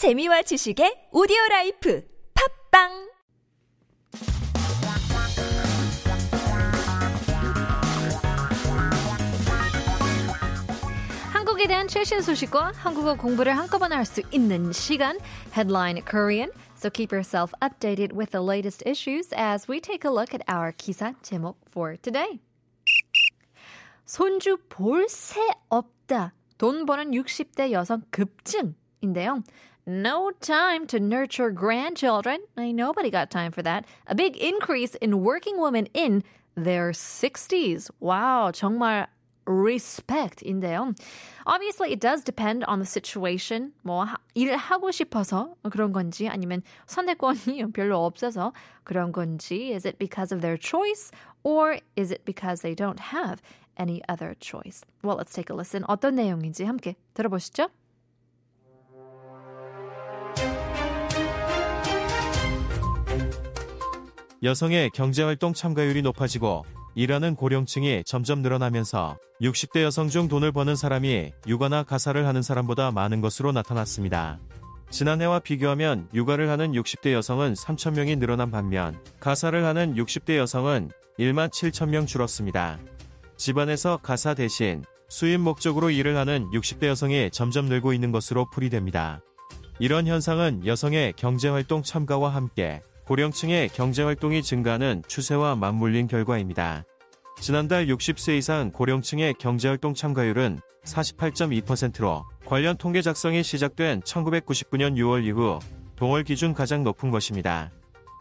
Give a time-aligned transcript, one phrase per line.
[0.00, 2.02] 재미와 지식의 오디오 라이프
[2.32, 2.88] 팝빵
[11.34, 15.18] 한국에 대한 최신 소식과 한국어 공부를 한꺼번에 할 수 있는 시간
[15.52, 16.50] Headline Korean.
[16.78, 20.72] So keep yourself updated with the latest issues as we take a look at our
[20.72, 22.40] 기사 제목 for today.
[24.06, 26.32] 손주 볼 새 없다.
[26.56, 29.42] 돈 버는 60대 여성 급증인데요.
[29.89, 32.39] No time to nurture grandchildren.
[32.57, 33.85] Ain't nobody got time for that.
[34.07, 36.23] A big increase in working women in
[36.55, 37.91] their 60s.
[37.99, 39.07] Wow, 정말
[39.45, 40.95] respect인데요.
[41.45, 43.73] Obviously, it does depend on the situation.
[43.83, 49.99] 뭐 하, 일을 하고 싶어서 그런 건지 아니면 선택권이 별로 없어서 그런 건지 is it
[49.99, 51.11] because of their choice
[51.43, 53.41] or is it because they don't have
[53.77, 54.83] any other choice?
[55.03, 55.83] Well, let's take a listen.
[55.83, 57.69] 어떤 내용인지 함께 들어보시죠.
[64.42, 71.82] 여성의 경제활동 참가율이 높아지고 일하는 고령층이 점점 늘어나면서 60대 여성 중 돈을 버는 사람이 육아나
[71.82, 74.38] 가사를 하는 사람보다 많은 것으로 나타났습니다.
[74.88, 82.06] 지난해와 비교하면 육아를 하는 60대 여성은 3,000명이 늘어난 반면 가사를 하는 60대 여성은 1만 7,000명
[82.06, 82.78] 줄었습니다.
[83.36, 89.20] 집안에서 가사 대신 수입 목적으로 일을 하는 60대 여성이 점점 늘고 있는 것으로 풀이됩니다.
[89.78, 96.84] 이런 현상은 여성의 경제활동 참가와 함께 고령층의 경제활동이 증가하는 추세와 맞물린 결과입니다.
[97.40, 105.58] 지난달 60세 이상 고령층의 경제활동 참가율은 48.2%로 관련 통계 작성이 시작된 1999년 6월 이후
[105.96, 107.72] 동월 기준 가장 높은 것입니다.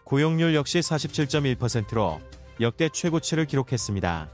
[0.05, 2.19] 고용률 역시 47.1%로
[2.59, 4.27] 역대 최고치를 기록했습니다.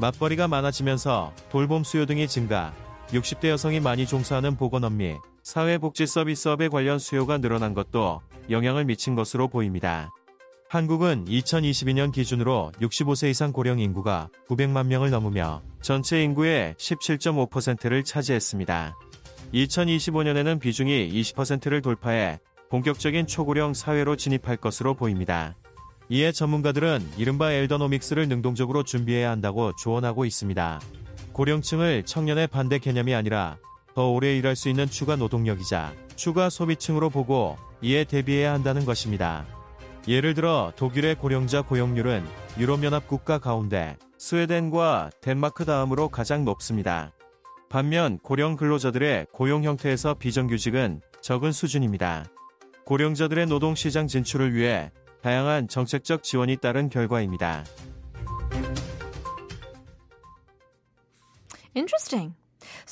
[0.00, 2.72] 맞벌이가 많아지면서 돌봄 수요 등이 증가,
[3.08, 9.48] 60대 여성이 많이 종사하는 보건업 및 사회복지 서비스업에 관련 수요가 늘어난 것도 영향을 미친 것으로
[9.48, 10.10] 보입니다.
[10.68, 18.96] 한국은 2022년 기준으로 65세 이상 고령 인구가 900만 명을 넘으며 전체 인구의 17.5%를 차지했습니다.
[19.52, 22.38] 2025년에는 비중이 20%를 돌파해
[22.70, 25.56] 본격적인 초고령 사회로 진입할 것으로 보입니다.
[26.08, 30.80] 이에 전문가들은 이른바 엘더노믹스를 능동적으로 준비해야 한다고 조언하고 있습니다.
[31.32, 33.58] 고령층을 청년의 반대 개념이 아니라
[33.94, 39.46] 더 오래 일할 수 있는 추가 노동력이자 추가 소비층으로 보고 이에 대비해야 한다는 것입니다.
[40.08, 42.24] 예를 들어 독일의 고령자 고용률은
[42.58, 47.12] 유럽연합 국가 가운데 스웨덴과 덴마크 다음으로 가장 높습니다.
[47.68, 52.24] 반면 고령 근로자들의 고용 형태에서 비정규직은 적은 수준입니다.
[52.84, 54.90] 고령자들의 노동시장 진출을 위해
[55.22, 57.64] 다양한 정책적 지원이 따른 결과입니다.
[61.74, 62.39] Interesting.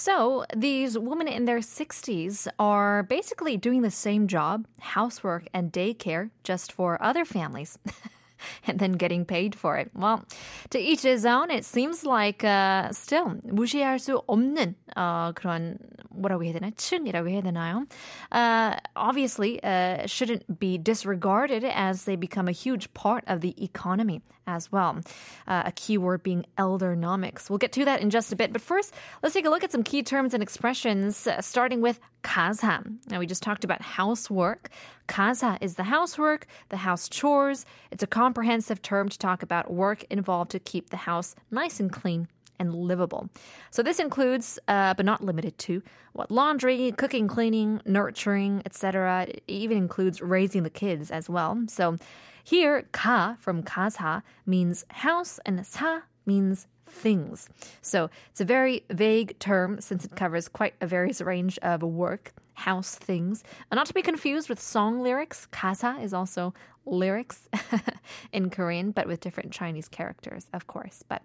[0.00, 6.30] So, these women in their 60s are basically doing the same job, housework and daycare,
[6.44, 7.80] just for other families.
[8.67, 9.91] and then getting paid for it.
[9.93, 10.25] Well,
[10.71, 11.51] to each his own.
[11.51, 15.77] It seems like uh, still 무시할 수 없는 uh, 그런
[16.13, 17.87] 뭐라고 해야 되나 층이라고 해야 되나요?
[18.31, 24.21] Uh, obviously, uh, shouldn't be disregarded as they become a huge part of the economy
[24.45, 24.99] as well.
[25.47, 27.49] Uh, a key word being eldernomics.
[27.49, 28.51] We'll get to that in just a bit.
[28.53, 31.99] But first, let's take a look at some key terms and expressions, uh, starting with
[32.22, 32.82] casa.
[33.08, 34.70] Now, we just talked about housework.
[35.06, 37.64] Casa is the housework, the house chores.
[37.90, 41.92] It's a comprehensive term to talk about work involved to keep the house nice and
[41.92, 42.28] clean
[42.58, 43.28] and livable.
[43.70, 49.26] So this includes, uh, but not limited to, what laundry, cooking, cleaning, nurturing, etc.
[49.28, 51.62] It even includes raising the kids as well.
[51.68, 51.96] So
[52.42, 57.49] here, ka from kaza means house, and sa means things.
[57.81, 62.31] So it's a very vague term since it covers quite a various range of work,
[62.53, 63.43] house things.
[63.71, 66.53] And not to be confused with song lyrics, 가사 is also
[66.85, 67.49] lyrics
[68.31, 71.03] in Korean, but with different Chinese characters, of course.
[71.07, 71.21] But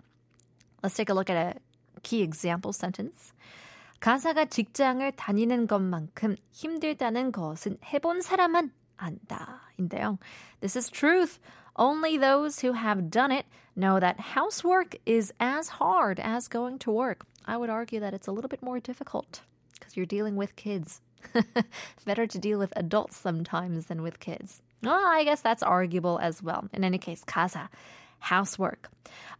[0.83, 1.61] let's take a look at a
[2.03, 3.33] key example sentence.
[4.01, 9.61] 가사가 직장을 다니는 것만큼 힘들다는 것은 해본 사람만 안다.
[9.79, 10.19] 인데요.
[10.61, 11.39] This is truth.
[11.77, 13.47] Only those who have done it
[13.77, 17.25] know that housework is as hard as going to work.
[17.47, 19.43] I would argue that it's a little bit more difficult
[19.79, 21.01] because you're dealing with kids.
[22.05, 24.61] Better to deal with adults sometimes than with kids.
[24.83, 26.69] Well, I guess that's arguable as well.
[26.73, 27.69] In any case, 가사,
[28.19, 28.89] housework.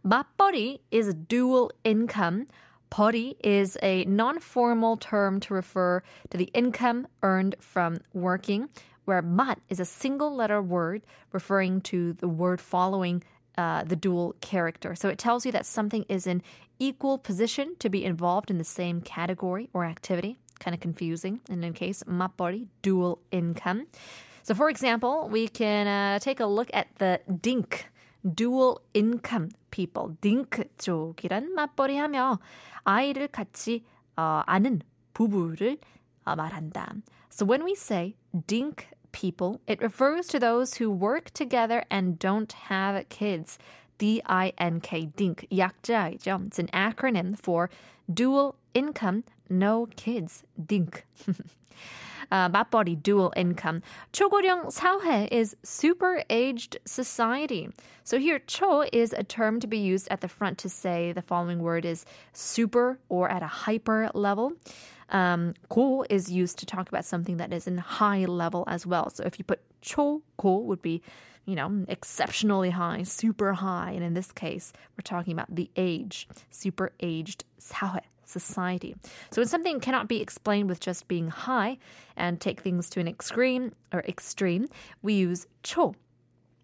[0.05, 2.47] 맞벌이 is dual income.
[2.91, 6.01] 벌이 is a non-formal term to refer
[6.31, 8.67] to the income earned from working,
[9.05, 11.01] where mat is a single letter word
[11.31, 13.23] referring to the word following
[13.57, 14.95] uh, the dual character.
[14.95, 16.41] So it tells you that something is in
[16.79, 20.39] equal position to be involved in the same category or activity.
[20.59, 21.39] Kind of confusing.
[21.49, 23.87] In any case, 맞벌이, dual income.
[24.43, 27.85] So, for example, we can uh, take a look at the DINK,
[28.23, 30.17] dual income people.
[30.21, 32.39] DINK 쪽이란 맞벌이 하며
[32.83, 33.83] 아이를 같이
[34.17, 34.81] 어, 아는
[35.13, 35.77] 부부를
[36.25, 36.95] 어, 말한다.
[37.29, 38.15] So, when we say
[38.47, 43.57] DINK people, it refers to those who work together and don't have kids.
[43.97, 46.47] D-I-N-K, DINK, 약자이죠.
[46.47, 47.69] It's an acronym for
[48.11, 51.05] dual income, no kids, DINK.
[52.31, 53.81] uh, 맞벌이, dual income.
[54.13, 57.69] 초고령 사회 is super aged society.
[58.03, 61.21] So here, 초 is a term to be used at the front to say the
[61.21, 64.53] following word is super or at a hyper level.
[65.13, 69.09] Um, 고 is used to talk about something that is in high level as well.
[69.09, 71.01] So if you put 초, 고 would be,
[71.45, 73.91] you know, exceptionally high, super high.
[73.91, 78.95] And in this case, we're talking about the age, super aged 사회, society.
[79.31, 81.77] So when something cannot be explained with just being high
[82.15, 84.67] and take things to an extreme or extreme,
[85.01, 85.95] we use 초.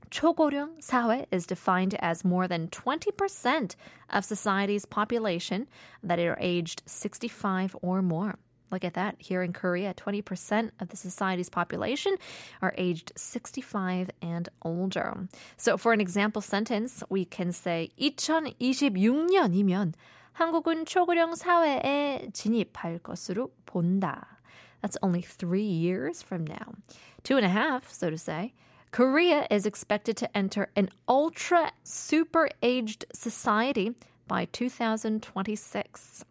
[0.09, 3.75] 초고령 사회 is defined as more than 20%
[4.09, 5.67] of society's population
[6.03, 8.37] that are aged 65 or more.
[8.71, 9.15] Look at that.
[9.19, 12.17] Here in Korea, 20% of the society's population
[12.61, 15.27] are aged 65 and older.
[15.57, 19.93] So for an example sentence, we can say 2026년이면
[20.33, 24.39] 한국은 초고령 사회에 진입할 것으로 본다.
[24.81, 26.75] That's only three years from now.
[27.23, 28.53] Two and a half, so to say.
[28.91, 33.93] Korea is expected to enter an ultra super aged society
[34.27, 36.25] by 2026.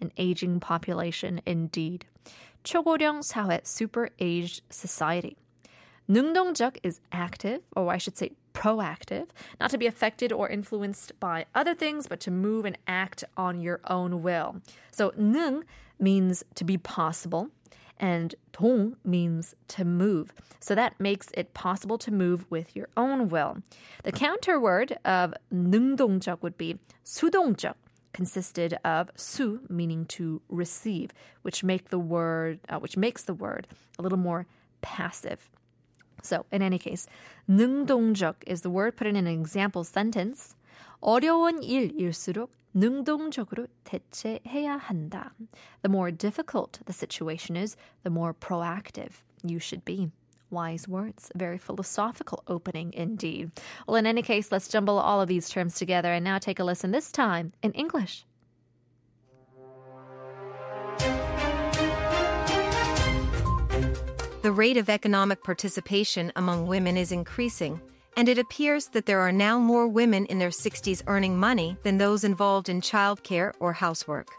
[0.00, 2.04] An aging population indeed.
[2.64, 5.36] 초고령 사회 super aged society.
[6.10, 9.28] 능동적 is active, or I should say proactive,
[9.60, 13.60] not to be affected or influenced by other things, but to move and act on
[13.60, 14.56] your own will.
[14.90, 15.62] So 능
[15.98, 17.48] means to be possible,
[17.98, 20.32] and 동 means to move.
[20.58, 23.58] So that makes it possible to move with your own will.
[24.04, 27.74] The counter word of 능동적 would be 수동적,
[28.12, 31.10] consisted of 수 meaning to receive,
[31.42, 33.68] which make the word uh, which makes the word
[33.98, 34.46] a little more
[34.80, 35.50] passive.
[36.22, 37.06] So, in any case,
[37.48, 40.54] 능동적 is the word put in an example sentence.
[41.02, 45.32] 어려운 일일수록 능동적으로 대처해야 한다.
[45.82, 50.10] The more difficult the situation is, the more proactive you should be.
[50.50, 53.52] Wise words, very philosophical opening indeed.
[53.86, 56.64] Well, in any case, let's jumble all of these terms together and now take a
[56.64, 58.24] listen this time in English.
[64.42, 67.80] The rate of economic participation among women is increasing,
[68.17, 71.97] and it appears that there are now more women in their 60s earning money than
[71.97, 74.29] those involved in childcare or housework.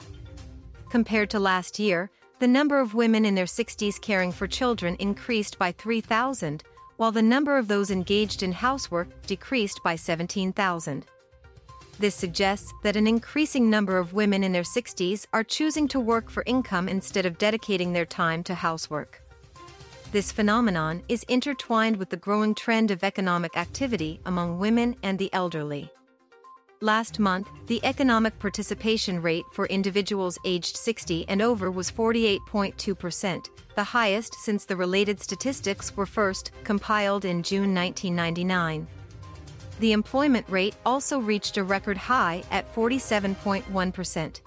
[0.91, 5.59] Compared to last year, the number of women in their 60s caring for children increased
[5.59, 6.63] by 3,000,
[6.97, 11.07] while the number of those engaged in housework decreased by 17,000.
[11.99, 16.29] This suggests that an increasing number of women in their 60s are choosing to work
[16.29, 19.23] for income instead of dedicating their time to housework.
[20.17, 25.29] This phenomenon is intertwined with the growing trend of economic activity among women and the
[25.35, 25.91] elderly.
[26.81, 33.85] Last month, the economic participation rate for individuals aged 60 and over was 48.2%, the
[33.85, 38.87] highest since the related statistics were first compiled in June 1999.
[39.81, 44.41] The employment rate also reached a record high at 47.1%.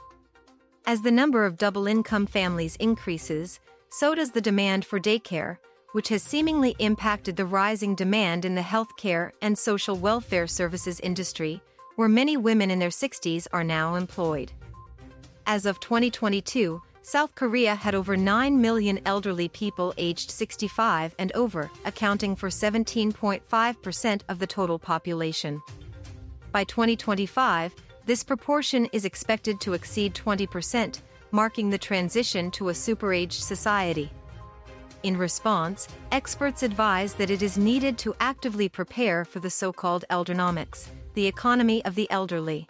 [0.88, 3.60] As the number of double income families increases,
[3.92, 5.58] so does the demand for daycare,
[5.92, 11.62] which has seemingly impacted the rising demand in the healthcare and social welfare services industry,
[11.96, 14.52] where many women in their 60s are now employed.
[15.46, 21.72] As of 2022, South Korea had over 9 million elderly people aged 65 and over,
[21.86, 25.62] accounting for 17.5% of the total population.
[26.52, 27.74] By 2025,
[28.06, 34.12] this proportion is expected to exceed 20%, marking the transition to a superaged society.
[35.04, 40.04] In response, experts advise that it is needed to actively prepare for the so called
[40.10, 42.68] eldernomics, the economy of the elderly.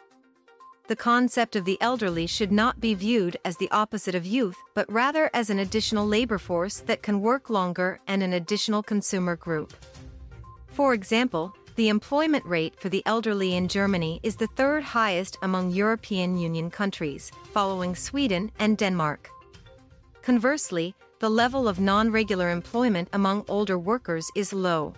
[0.87, 4.91] The concept of the elderly should not be viewed as the opposite of youth, but
[4.91, 9.73] rather as an additional labor force that can work longer and an additional consumer group.
[10.67, 15.71] For example, the employment rate for the elderly in Germany is the third highest among
[15.71, 19.29] European Union countries, following Sweden and Denmark.
[20.21, 24.93] Conversely, the level of non-regular employment among older workers is low.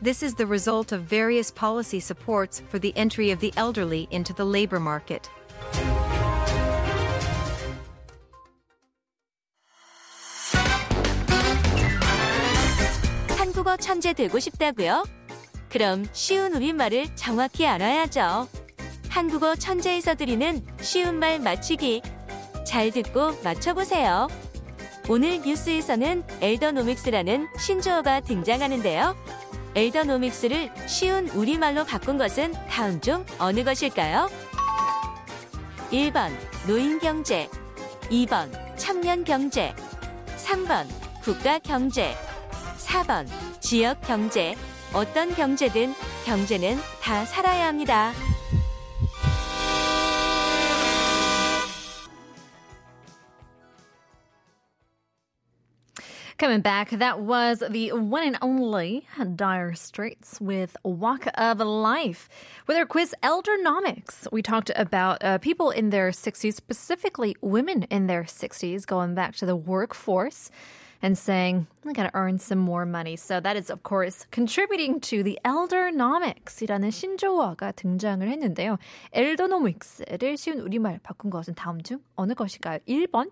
[0.00, 4.32] This is the result of various policy supports for the entry of the elderly into
[4.32, 5.28] the labor market.
[13.36, 15.04] 한국어 천재 되고 싶다고요?
[15.68, 16.52] 그럼 쉬운
[17.16, 18.48] 정확히 알아야죠.
[19.08, 22.02] 한국어 천재에서 드리는 쉬운 말 맞추기.
[22.64, 24.28] 잘 듣고 맞춰보세요.
[25.06, 29.14] 오늘 뉴스에서는 엘더노믹스라는 신조어가 등장하는데요.
[29.74, 34.30] 엘더노믹스를 쉬운 우리말로 바꾼 것은 다음 중 어느 것일까요?
[35.90, 36.30] 1번
[36.66, 37.50] 노인경제
[38.10, 39.74] 2번 청년경제
[40.36, 40.86] 3번
[41.22, 42.14] 국가경제
[42.78, 43.26] 4번
[43.60, 44.54] 지역경제
[44.94, 45.94] 어떤 경제든
[46.24, 48.12] 경제는 다 살아야 합니다.
[56.43, 62.29] Coming back, that was the one and only Dire Straits with Walk of Life.
[62.67, 68.07] With our quiz Eldernomics, we talked about uh, people in their 60s, specifically women in
[68.07, 70.49] their 60s, going back to the workforce
[71.01, 73.15] and saying, I gotta earn some more money.
[73.15, 78.77] So that is, of course, contributing to the Eldernomics이라는 신조어가 등장을 했는데요.
[79.13, 82.79] Eldernomics를 쉬운 우리말 바꾼 것은 다음 중 어느 것일까요?
[82.87, 83.31] 1번,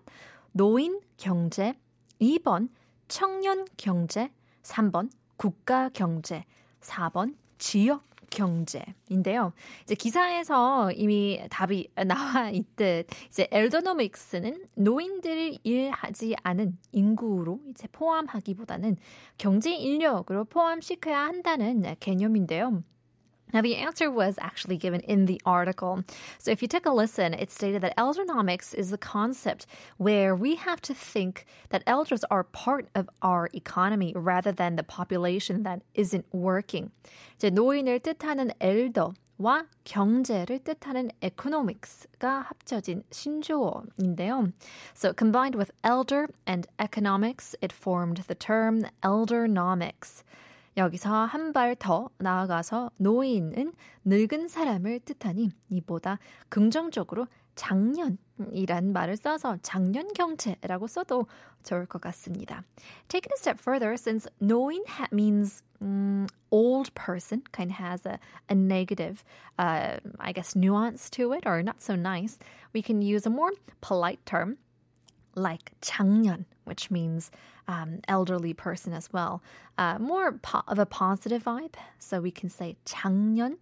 [0.52, 1.74] 노인 경제.
[2.20, 2.68] 2번,
[3.07, 4.31] 청년 경제,
[4.63, 6.45] 3번 국가 경제,
[6.81, 9.53] 4번 지역 경제인데요.
[9.83, 18.97] 이제 기사에서 이미 답이 나와 있듯 이제 엘더노믹스는 노인들을 일하지 않은 인구로 이제 포함하기보다는
[19.37, 22.83] 경제 인력으로 포함시켜야 한다는 개념인데요.
[23.52, 26.04] Now, the answer was actually given in the article.
[26.38, 29.66] So, if you took a listen, it stated that eldernomics is the concept
[29.96, 34.82] where we have to think that elders are part of our economy rather than the
[34.82, 36.90] population that isn't working.
[37.38, 44.52] 이제 노인을 뜻하는 elder와 경제를 뜻하는 economics가 합쳐진 신조어인데요.
[44.92, 50.22] So, combined with elder and economics, it formed the term eldernomics.
[50.77, 53.73] 여기서 한 발 더 나아가서 노인은
[54.05, 56.17] 늙은 사람을 뜻하니 이보다
[56.49, 61.27] 긍정적으로 작년이란 말을 써서 작년 경제라고 써도
[61.63, 62.63] 좋을 것 같습니다.
[63.07, 68.17] Taking a step further, since 노인 means um, old person, kind of has a,
[68.49, 69.23] a negative,
[69.59, 72.39] uh, I guess, nuance to it, or not so nice,
[72.73, 73.51] we can use a more
[73.81, 74.57] polite term
[75.35, 77.31] like 작년, which means
[77.67, 79.41] um, elderly person as well.
[79.77, 81.75] Uh, more po- of a positive vibe.
[81.99, 83.57] So we can say 작년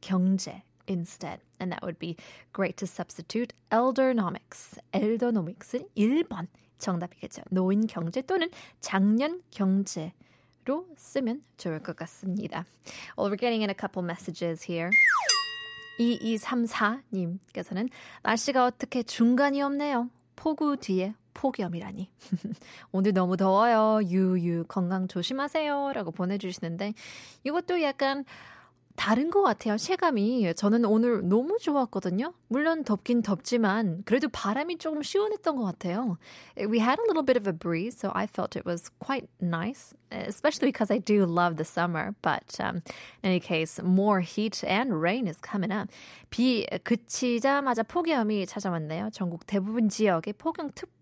[0.00, 1.40] 경제 instead.
[1.60, 2.16] And that would be
[2.52, 4.78] great to substitute eldernomics.
[4.92, 7.42] eldernomics은 1번 정답이겠죠.
[7.50, 10.12] 노인 경제 또는 작년 경제
[10.64, 12.64] 로 쓰면 좋을 것 같습니다.
[13.16, 14.90] Well, we're getting in a couple messages here.
[15.98, 17.88] 2234님께서는
[18.22, 20.08] 날씨가 어떻게 중간이 없네요.
[20.36, 22.10] 폭우 뒤에 폭염이라니.
[22.92, 24.00] 오늘 너무 더워요.
[24.06, 25.92] 유유 건강 조심하세요.
[25.94, 26.94] 라고 보내주시는데
[27.44, 28.24] 이것도 약간
[28.94, 29.78] 다른 것 같아요.
[29.78, 30.52] 체감이.
[30.54, 32.34] 저는 오늘 너무 좋았거든요.
[32.48, 36.18] 물론 덥긴 덥지만 그래도 바람이 조금 시원했던 것 같아요.
[36.58, 39.94] We had a little bit of a breeze, so I felt it was quite nice,
[40.10, 42.14] especially because I do love the summer.
[42.20, 42.82] But um,
[43.22, 45.88] in any case, more heat and rain is coming up.
[46.28, 49.08] 비 그치자마자 폭염이 찾아왔네요.
[49.14, 51.01] 전국 대부분 지역에 폭염특보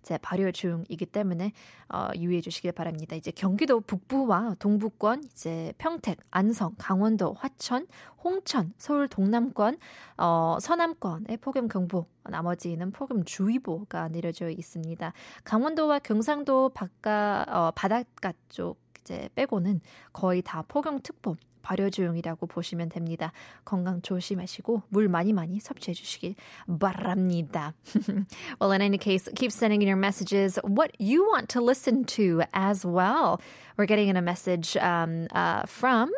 [0.00, 1.52] 이제 발효 중이기 때문에
[1.88, 3.16] 어, 유의해 주시길 바랍니다.
[3.16, 7.86] 이제 경기도 북부와 동부권, 이제 평택, 안성, 강원도, 화천,
[8.22, 9.78] 홍천, 서울 동남권,
[10.16, 15.12] 어, 서남권에 폭염 경보, 나머지는 폭염 주의보가 내려져 있습니다.
[15.44, 19.80] 강원도와 경상도 바깥 어, 바닷가 쪽 이제 빼고는
[20.12, 23.31] 거의 다 폭염 특보 발효 중이라고 보시면 됩니다.
[23.63, 26.35] 건강 조심하시고 물 많이 많이 섭취해 주시길
[26.79, 27.73] 바랍니다.
[28.59, 32.41] well, in any case, keep sending in your messages what you want to listen to
[32.53, 33.39] as well.
[33.77, 36.11] We're getting in a message um, uh, from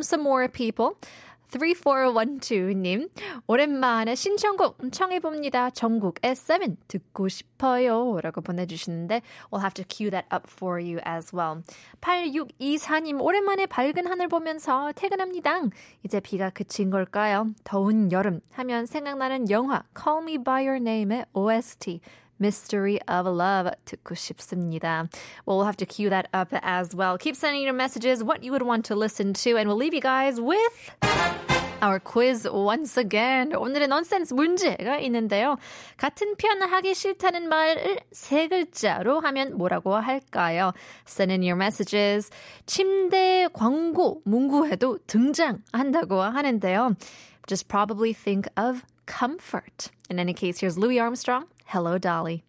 [0.00, 0.96] some more people.
[1.49, 3.09] 3412님,
[3.47, 5.71] 오랜만에 신청곡 청해봅니다.
[5.71, 8.19] 전국 S7 듣고 싶어요.
[8.21, 11.63] 라고 보내주시는데, we'll have to cue that up for you as well.
[12.01, 15.61] 8624님, 오랜만에 밝은 하늘 보면서 퇴근합니다.
[16.03, 17.47] 이제 비가 그친 걸까요?
[17.63, 22.01] 더운 여름 하면 생각나는 영화 Call Me By Your Name의 OST.
[22.40, 25.08] Mystery of Love 듣고 싶습니다.
[25.46, 27.16] Well, we'll have to cue that up as well.
[27.16, 30.00] Keep sending your messages, what you would want to listen to, and we'll leave you
[30.00, 30.90] guys with
[31.80, 33.52] our quiz once again.
[33.52, 35.58] 오늘의 nonsense 문제가 있는데요.
[35.96, 40.72] 같은 표현을 하기 싫다는 말을 세 글자로 하면 뭐라고 할까요?
[41.06, 42.30] Send in your messages.
[42.66, 46.96] 침대 광고 문구에도 등장한다고 하는데요.
[47.46, 49.90] Just probably think of comfort.
[50.10, 51.46] In any case, here's Louis Armstrong.
[51.69, 52.48] Hello, Dolly.